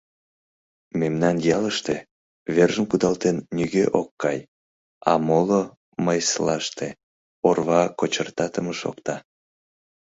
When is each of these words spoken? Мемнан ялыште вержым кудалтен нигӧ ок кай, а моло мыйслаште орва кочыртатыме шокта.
Мемнан 0.99 1.35
ялыште 1.57 1.95
вержым 2.55 2.85
кудалтен 2.89 3.37
нигӧ 3.55 3.85
ок 4.01 4.09
кай, 4.23 4.39
а 5.11 5.13
моло 5.27 5.61
мыйслаште 6.05 6.87
орва 7.49 7.81
кочыртатыме 7.99 8.73
шокта. 8.81 9.15